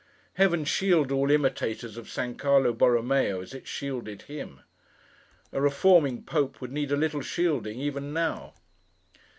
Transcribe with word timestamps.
Heaven 0.33 0.65
shield 0.65 1.11
all 1.11 1.29
imitators 1.29 1.95
of 1.95 2.09
San 2.09 2.33
Carlo 2.33 2.73
Borromeo 2.73 3.39
as 3.39 3.53
it 3.53 3.67
shielded 3.67 4.23
him! 4.23 4.61
A 5.53 5.61
reforming 5.61 6.23
Pope 6.23 6.59
would 6.59 6.71
need 6.71 6.91
a 6.91 6.97
little 6.97 7.21
shielding, 7.21 7.79
even 7.79 8.11
now. 8.11 8.55